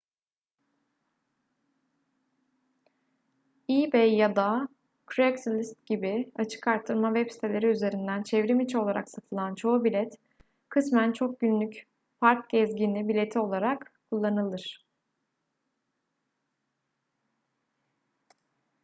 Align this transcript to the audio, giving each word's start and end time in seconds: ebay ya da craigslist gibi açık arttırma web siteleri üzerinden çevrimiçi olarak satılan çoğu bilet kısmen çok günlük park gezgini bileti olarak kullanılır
ebay 3.75 4.11
ya 4.21 4.35
da 4.35 4.67
craigslist 5.07 5.85
gibi 5.85 6.31
açık 6.35 6.67
arttırma 6.67 7.13
web 7.15 7.31
siteleri 7.31 7.65
üzerinden 7.67 8.23
çevrimiçi 8.23 8.77
olarak 8.77 9.09
satılan 9.09 9.55
çoğu 9.55 9.83
bilet 9.83 10.17
kısmen 10.69 11.11
çok 11.11 11.39
günlük 11.39 11.87
park 12.21 12.49
gezgini 12.49 13.07
bileti 13.07 13.39
olarak 13.39 13.91
kullanılır 14.09 14.85